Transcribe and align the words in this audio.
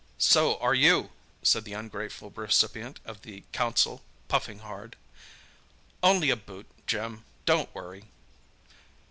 "So 0.17 0.57
are 0.57 0.73
you!" 0.73 1.11
said 1.43 1.63
the 1.63 1.73
ungrateful 1.73 2.31
recipient 2.31 2.99
of 3.05 3.21
the 3.21 3.43
counsel, 3.53 4.01
puffing 4.29 4.57
hard. 4.65 4.95
"Only 6.01 6.31
a 6.31 6.35
boot, 6.35 6.65
Jim—don't 6.87 7.75
worry!" 7.75 8.05